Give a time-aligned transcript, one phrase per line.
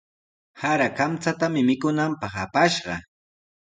[0.61, 2.95] Sara kamchatami mikunanpaq apashqa.